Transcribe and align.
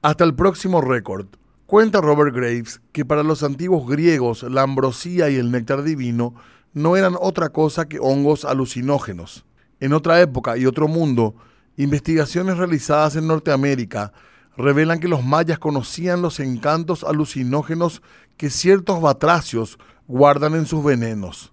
Hasta 0.00 0.22
el 0.22 0.32
próximo 0.36 0.80
récord. 0.80 1.26
Cuenta 1.66 2.00
Robert 2.00 2.32
Graves 2.32 2.80
que 2.92 3.04
para 3.04 3.24
los 3.24 3.42
antiguos 3.42 3.90
griegos 3.90 4.44
la 4.44 4.62
ambrosía 4.62 5.28
y 5.28 5.34
el 5.34 5.50
néctar 5.50 5.82
divino 5.82 6.36
no 6.72 6.96
eran 6.96 7.16
otra 7.20 7.48
cosa 7.48 7.88
que 7.88 7.98
hongos 7.98 8.44
alucinógenos. 8.44 9.44
En 9.80 9.92
otra 9.92 10.20
época 10.20 10.56
y 10.56 10.66
otro 10.66 10.86
mundo, 10.86 11.34
investigaciones 11.76 12.58
realizadas 12.58 13.16
en 13.16 13.26
Norteamérica 13.26 14.12
revelan 14.56 15.00
que 15.00 15.08
los 15.08 15.24
mayas 15.24 15.58
conocían 15.58 16.22
los 16.22 16.38
encantos 16.38 17.02
alucinógenos 17.02 18.00
que 18.36 18.50
ciertos 18.50 19.00
batracios 19.00 19.80
guardan 20.06 20.54
en 20.54 20.66
sus 20.66 20.84
venenos. 20.84 21.52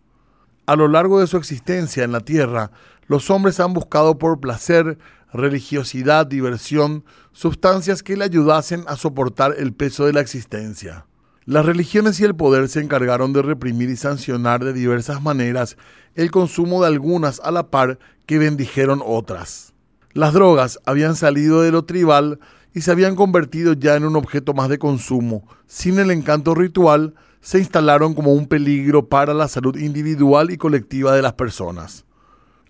A 0.66 0.76
lo 0.76 0.88
largo 0.88 1.20
de 1.20 1.28
su 1.28 1.38
existencia 1.38 2.04
en 2.04 2.12
la 2.12 2.22
Tierra, 2.22 2.72
los 3.08 3.30
hombres 3.30 3.60
han 3.60 3.74
buscado 3.74 4.18
por 4.18 4.40
placer, 4.40 4.98
religiosidad, 5.32 6.26
diversión, 6.26 7.04
sustancias 7.34 8.02
que 8.02 8.18
le 8.18 8.24
ayudasen 8.24 8.84
a 8.88 8.96
soportar 8.96 9.54
el 9.58 9.74
peso 9.74 10.06
de 10.06 10.14
la 10.14 10.22
existencia. 10.22 11.06
Las 11.46 11.68
religiones 11.68 12.20
y 12.20 12.24
el 12.24 12.36
poder 12.36 12.68
se 12.70 12.80
encargaron 12.80 13.32
de 13.32 13.44
reprimir 13.44 13.92
y 13.92 13.96
sancionar 13.96 14.64
de 14.64 14.74
diversas 14.74 15.22
maneras 15.22 15.78
el 16.16 16.32
consumo 16.32 16.82
de 16.82 16.88
algunas 16.88 17.40
a 17.42 17.52
la 17.52 17.70
par 17.70 18.00
que 18.26 18.40
bendijeron 18.40 19.04
otras. 19.06 19.74
Las 20.14 20.34
drogas 20.34 20.80
habían 20.86 21.16
salido 21.16 21.62
de 21.62 21.72
lo 21.72 21.86
tribal 21.86 22.40
y 22.76 22.82
se 22.82 22.92
habían 22.92 23.16
convertido 23.16 23.74
ya 23.74 23.96
en 23.96 24.04
un 24.04 24.18
objeto 24.18 24.54
más 24.54 24.68
de 24.68 24.78
consumo. 24.78 25.48
Sin 25.66 25.98
el 25.98 26.12
encanto 26.12 26.54
ritual, 26.54 27.16
se 27.40 27.58
instalaron 27.58 28.14
como 28.14 28.34
un 28.34 28.48
peligro 28.48 29.08
para 29.08 29.34
la 29.34 29.48
salud 29.48 29.78
individual 29.78 30.52
y 30.52 30.58
colectiva 30.58 31.16
de 31.16 31.22
las 31.22 31.34
personas. 31.34 32.04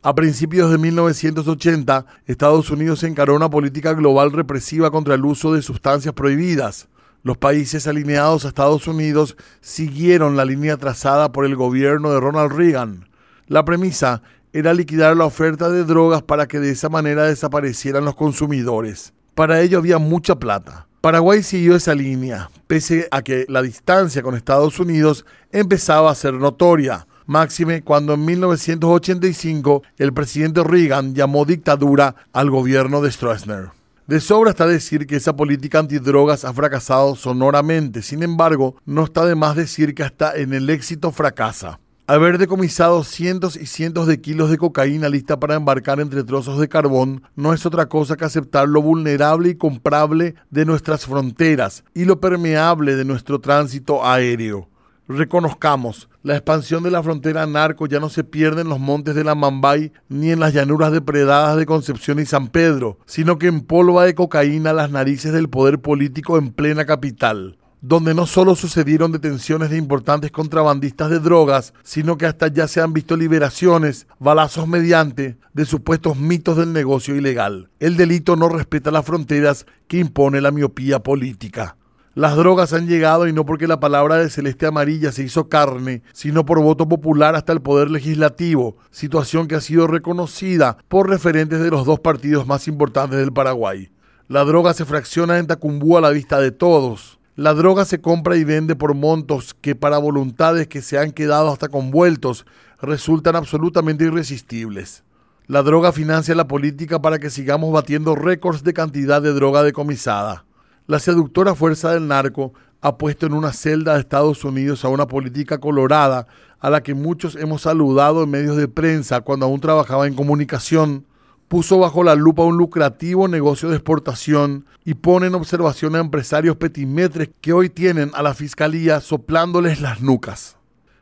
A 0.04 0.14
principios 0.14 0.70
de 0.70 0.78
1980, 0.78 2.06
Estados 2.28 2.70
Unidos 2.70 3.02
encaró 3.02 3.36
una 3.36 3.50
política 3.50 3.94
global 3.94 4.32
represiva 4.32 4.92
contra 4.92 5.16
el 5.16 5.26
uso 5.26 5.54
de 5.54 5.64
sustancias 5.64 6.14
prohibidas. 6.14 6.88
Los 7.24 7.38
países 7.38 7.88
alineados 7.88 8.46
a 8.46 8.50
Estados 8.50 8.88
Unidos 8.88 9.36
siguieron 9.60 10.38
la 10.38 10.46
línea 10.46 10.78
trazada 10.78 11.32
por 11.32 11.46
el 11.46 11.56
gobierno 11.56 12.12
de 12.12 12.20
Ronald 12.20 12.52
Reagan. 12.52 13.10
La 13.48 13.66
premisa 13.66 14.22
era 14.54 14.76
liquidar 14.76 15.18
la 15.18 15.26
oferta 15.26 15.72
de 15.72 15.84
drogas 15.84 16.22
para 16.22 16.48
que 16.48 16.60
de 16.60 16.70
esa 16.70 16.90
manera 16.90 17.24
desaparecieran 17.24 18.06
los 18.06 18.16
consumidores. 18.16 19.15
Para 19.36 19.62
ello 19.62 19.78
había 19.78 20.00
mucha 20.00 20.36
plata. 20.40 20.88
Paraguay 21.02 21.44
siguió 21.44 21.76
esa 21.76 21.94
línea, 21.94 22.50
pese 22.66 23.08
a 23.12 23.22
que 23.22 23.46
la 23.48 23.62
distancia 23.62 24.24
con 24.24 24.36
Estados 24.36 24.80
Unidos 24.80 25.26
empezaba 25.52 26.10
a 26.10 26.16
ser 26.16 26.34
notoria 26.34 27.06
máxime 27.26 27.82
cuando 27.84 28.14
en 28.14 28.26
1985 28.26 29.84
el 29.98 30.14
presidente 30.14 30.64
Reagan 30.64 31.16
llamó 31.16 31.46
dictadura 31.46 32.16
al 32.34 32.50
gobierno 32.50 33.02
de 33.02 33.12
Stroessner. 33.12 33.72
De 34.08 34.20
sobra 34.20 34.52
está 34.52 34.68
decir 34.68 35.08
que 35.08 35.16
esa 35.16 35.36
política 35.36 35.80
antidrogas 35.80 36.46
ha 36.46 36.54
fracasado 36.54 37.16
sonoramente, 37.16 38.04
sin 38.04 38.22
embargo, 38.22 38.76
no 38.86 39.04
está 39.04 39.26
de 39.26 39.34
más 39.34 39.56
decir 39.56 39.96
que 39.96 40.04
hasta 40.04 40.36
en 40.36 40.54
el 40.54 40.70
éxito 40.70 41.12
fracasa. 41.12 41.80
Haber 42.08 42.38
decomisado 42.38 43.04
cientos 43.04 43.56
y 43.56 43.66
cientos 43.66 44.06
de 44.06 44.22
kilos 44.22 44.52
de 44.52 44.60
cocaína 44.60 45.10
lista 45.10 45.40
para 45.40 45.56
embarcar 45.56 46.00
entre 46.00 46.24
trozos 46.24 46.60
de 46.60 46.70
carbón 46.70 47.24
no 47.36 47.52
es 47.52 47.66
otra 47.66 47.88
cosa 47.88 48.16
que 48.16 48.26
aceptar 48.26 48.70
lo 48.70 48.80
vulnerable 48.84 49.50
y 49.50 49.56
comprable 49.56 50.36
de 50.52 50.66
nuestras 50.66 51.08
fronteras 51.08 51.84
y 51.96 52.06
lo 52.06 52.20
permeable 52.20 52.96
de 52.96 53.06
nuestro 53.06 53.42
tránsito 53.42 54.06
aéreo. 54.06 54.70
Reconozcamos, 55.08 56.08
la 56.22 56.36
expansión 56.36 56.84
de 56.84 56.92
la 56.92 57.02
frontera 57.02 57.48
narco 57.48 57.88
ya 57.88 58.00
no 58.00 58.10
se 58.10 58.24
pierde 58.24 58.62
en 58.62 58.70
los 58.70 58.80
montes 58.80 59.16
de 59.16 59.24
la 59.24 59.34
Mambay 59.34 59.92
ni 60.08 60.30
en 60.30 60.40
las 60.40 60.54
llanuras 60.54 60.92
depredadas 60.92 61.58
de 61.58 61.66
Concepción 61.66 62.20
y 62.20 62.28
San 62.28 62.50
Pedro, 62.50 63.00
sino 63.08 63.40
que 63.40 63.48
empolva 63.48 64.06
de 64.06 64.14
cocaína 64.14 64.74
las 64.74 64.92
narices 64.92 65.34
del 65.34 65.50
poder 65.50 65.80
político 65.80 66.38
en 66.38 66.52
plena 66.52 66.86
capital 66.86 67.58
donde 67.82 68.14
no 68.14 68.26
solo 68.26 68.56
sucedieron 68.56 69.12
detenciones 69.12 69.70
de 69.70 69.78
importantes 69.78 70.32
contrabandistas 70.32 71.10
de 71.10 71.20
drogas, 71.20 71.74
sino 71.84 72.18
que 72.18 72.26
hasta 72.26 72.48
ya 72.48 72.68
se 72.68 72.82
han 72.82 72.94
visto 72.94 73.16
liberaciones, 73.16 74.08
balazos 74.20 74.68
mediante, 74.68 75.38
de 75.54 75.66
supuestos 75.66 76.18
mitos 76.18 76.58
del 76.58 76.74
negocio 76.74 77.16
ilegal. 77.16 77.70
El 77.80 77.98
delito 77.98 78.36
no 78.36 78.50
respeta 78.50 78.92
las 78.92 79.06
fronteras 79.06 79.66
que 79.88 79.98
impone 79.98 80.42
la 80.42 80.52
miopía 80.52 81.00
política. 81.00 81.78
Las 82.16 82.38
drogas 82.38 82.72
han 82.72 82.88
llegado 82.88 83.28
y 83.28 83.34
no 83.34 83.46
porque 83.46 83.68
la 83.68 83.82
palabra 83.82 84.16
de 84.16 84.30
Celeste 84.30 84.66
Amarilla 84.66 85.12
se 85.12 85.24
hizo 85.24 85.50
carne, 85.50 86.02
sino 86.14 86.46
por 86.46 86.62
voto 86.62 86.88
popular 86.88 87.36
hasta 87.36 87.52
el 87.52 87.62
Poder 87.62 87.92
Legislativo, 87.92 88.78
situación 88.90 89.50
que 89.50 89.56
ha 89.56 89.60
sido 89.60 89.86
reconocida 89.86 90.78
por 90.88 91.10
referentes 91.10 91.60
de 91.60 91.70
los 91.70 91.86
dos 91.86 92.00
partidos 92.00 92.48
más 92.48 92.70
importantes 92.70 93.20
del 93.20 93.34
Paraguay. 93.34 93.92
La 94.30 94.46
droga 94.46 94.74
se 94.74 94.86
fracciona 94.86 95.40
en 95.40 95.48
Tacumbú 95.48 95.98
a 95.98 96.02
la 96.02 96.10
vista 96.10 96.40
de 96.40 96.52
todos. 96.52 97.20
La 97.38 97.54
droga 97.54 97.84
se 97.84 98.00
compra 98.00 98.38
y 98.38 98.46
vende 98.46 98.78
por 98.78 98.94
montos 98.94 99.54
que 99.60 99.76
para 99.76 99.98
voluntades 99.98 100.70
que 100.70 100.82
se 100.82 100.98
han 100.98 101.12
quedado 101.12 101.52
hasta 101.52 101.68
convueltos 101.68 102.46
resultan 102.80 103.36
absolutamente 103.36 104.06
irresistibles. 104.06 105.04
La 105.46 105.62
droga 105.62 105.92
financia 105.92 106.34
la 106.34 106.48
política 106.48 107.02
para 107.02 107.20
que 107.20 107.30
sigamos 107.30 107.74
batiendo 107.74 108.16
récords 108.16 108.64
de 108.64 108.74
cantidad 108.74 109.22
de 109.22 109.34
droga 109.34 109.64
decomisada. 109.64 110.46
La 110.88 111.00
seductora 111.00 111.56
fuerza 111.56 111.92
del 111.92 112.08
narco 112.08 112.54
ha 112.80 112.98
puesto 112.98 113.26
en 113.26 113.34
una 113.34 113.52
celda 113.52 113.96
de 113.96 114.00
Estados 114.00 114.46
Unidos 114.46 114.86
a 114.86 114.88
una 114.88 115.08
política 115.08 115.58
colorada 115.58 116.28
a 116.62 116.70
la 116.70 116.84
que 116.84 116.94
muchos 116.94 117.36
hemos 117.36 117.64
saludado 117.64 118.24
en 118.24 118.30
medios 118.30 118.56
de 118.56 118.70
prensa 118.70 119.20
cuando 119.20 119.46
aún 119.46 119.60
trabajaba 119.60 120.08
en 120.08 120.16
comunicación. 120.16 121.06
Puso 121.48 121.80
bajo 121.80 122.04
la 122.04 122.16
lupa 122.16 122.44
un 122.44 122.58
lucrativo 122.58 123.28
negocio 123.28 123.70
de 123.70 123.76
exportación 123.76 124.66
y 124.84 124.96
pone 124.96 125.28
en 125.28 125.36
observación 125.36 125.96
a 125.96 126.00
empresarios 126.00 126.58
petimetres 126.58 127.30
que 127.42 127.54
hoy 127.54 127.70
tienen 127.70 128.12
a 128.14 128.24
la 128.24 128.34
fiscalía 128.34 129.00
soplándoles 129.00 129.82
las 129.82 130.02
nucas. 130.02 130.58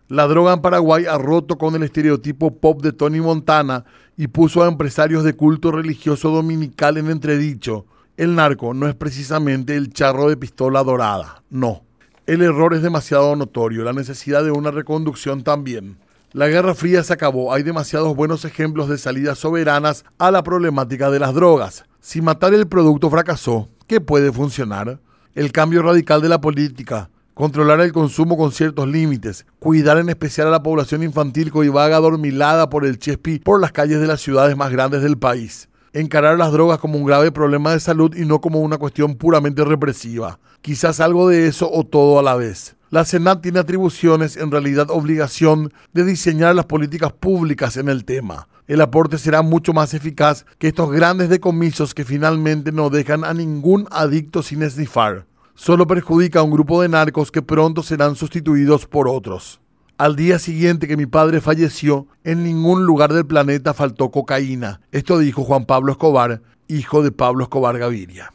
La 0.09 0.27
droga 0.27 0.53
en 0.53 0.61
Paraguay 0.61 1.05
ha 1.05 1.17
roto 1.17 1.57
con 1.57 1.75
el 1.75 1.83
estereotipo 1.83 2.55
pop 2.57 2.81
de 2.81 2.91
Tony 2.91 3.21
Montana 3.21 3.85
y 4.17 4.27
puso 4.27 4.63
a 4.63 4.67
empresarios 4.67 5.23
de 5.23 5.33
culto 5.33 5.71
religioso 5.71 6.29
dominical 6.29 6.97
en 6.97 7.09
entredicho 7.09 7.85
el 8.15 8.35
narco 8.35 8.75
no 8.75 8.87
es 8.87 8.93
precisamente 8.93 9.75
el 9.75 9.91
charro 9.91 10.29
de 10.29 10.37
pistola 10.37 10.83
dorada, 10.83 11.41
no. 11.49 11.81
El 12.27 12.43
error 12.43 12.75
es 12.75 12.83
demasiado 12.83 13.35
notorio, 13.35 13.83
la 13.83 13.91
necesidad 13.91 14.43
de 14.43 14.51
una 14.51 14.69
reconducción 14.69 15.43
también. 15.43 15.97
La 16.33 16.47
Guerra 16.47 16.73
Fría 16.73 17.03
se 17.03 17.13
acabó, 17.13 17.53
hay 17.53 17.61
demasiados 17.61 18.15
buenos 18.15 18.43
ejemplos 18.43 18.89
de 18.89 18.97
salidas 18.97 19.37
soberanas 19.37 20.03
a 20.17 20.31
la 20.31 20.41
problemática 20.41 21.11
de 21.11 21.19
las 21.19 21.35
drogas. 21.35 21.85
Si 21.99 22.23
matar 22.23 22.55
el 22.55 22.67
producto 22.67 23.07
fracasó, 23.11 23.69
¿qué 23.85 24.01
puede 24.01 24.31
funcionar? 24.31 24.99
El 25.35 25.51
cambio 25.51 25.83
radical 25.83 26.23
de 26.23 26.29
la 26.29 26.41
política, 26.41 27.11
controlar 27.35 27.81
el 27.81 27.93
consumo 27.93 28.35
con 28.35 28.51
ciertos 28.51 28.87
límites, 28.87 29.45
cuidar 29.59 29.99
en 29.99 30.09
especial 30.09 30.47
a 30.47 30.49
la 30.49 30.63
población 30.63 31.03
infantil 31.03 31.51
que 31.51 31.69
vaga 31.69 31.97
adormilada 31.97 32.67
por 32.67 32.83
el 32.83 32.97
chespi 32.97 33.37
por 33.37 33.61
las 33.61 33.71
calles 33.71 34.01
de 34.01 34.07
las 34.07 34.19
ciudades 34.19 34.57
más 34.57 34.71
grandes 34.71 35.03
del 35.03 35.19
país 35.19 35.69
encarar 35.95 36.39
las 36.39 36.51
drogas 36.51 36.79
como 36.79 36.97
un 36.97 37.05
grave 37.05 37.31
problema 37.31 37.71
de 37.71 37.79
salud 37.79 38.15
y 38.15 38.25
no 38.25 38.41
como 38.41 38.61
una 38.61 38.79
cuestión 38.79 39.13
puramente 39.13 39.63
represiva. 39.63 40.39
Quizás 40.63 40.99
algo 40.99 41.29
de 41.29 41.45
eso 41.45 41.69
o 41.71 41.83
todo 41.83 42.17
a 42.17 42.23
la 42.23 42.35
vez. 42.35 42.75
La 42.93 43.05
Senat 43.05 43.41
tiene 43.41 43.57
atribuciones, 43.57 44.37
en 44.37 44.51
realidad 44.51 44.91
obligación, 44.91 45.73
de 45.93 46.05
diseñar 46.05 46.53
las 46.53 46.67
políticas 46.67 47.11
públicas 47.11 47.75
en 47.75 47.89
el 47.89 48.05
tema. 48.05 48.47
El 48.67 48.81
aporte 48.81 49.17
será 49.17 49.41
mucho 49.41 49.73
más 49.73 49.95
eficaz 49.95 50.45
que 50.59 50.67
estos 50.67 50.91
grandes 50.91 51.27
decomisos 51.27 51.95
que 51.95 52.05
finalmente 52.05 52.71
no 52.71 52.91
dejan 52.91 53.23
a 53.23 53.33
ningún 53.33 53.87
adicto 53.89 54.43
sin 54.43 54.61
esnifar. 54.61 55.25
Solo 55.55 55.87
perjudica 55.87 56.41
a 56.41 56.43
un 56.43 56.51
grupo 56.51 56.83
de 56.83 56.89
narcos 56.89 57.31
que 57.31 57.41
pronto 57.41 57.81
serán 57.81 58.15
sustituidos 58.15 58.85
por 58.85 59.07
otros. 59.07 59.59
Al 59.97 60.15
día 60.15 60.37
siguiente 60.37 60.87
que 60.87 60.95
mi 60.95 61.07
padre 61.07 61.41
falleció, 61.41 62.05
en 62.23 62.43
ningún 62.43 62.85
lugar 62.85 63.11
del 63.11 63.25
planeta 63.25 63.73
faltó 63.73 64.11
cocaína. 64.11 64.81
Esto 64.91 65.17
dijo 65.17 65.43
Juan 65.43 65.65
Pablo 65.65 65.93
Escobar, 65.93 66.43
hijo 66.67 67.01
de 67.01 67.11
Pablo 67.11 67.45
Escobar 67.45 67.75
Gaviria. 67.79 68.31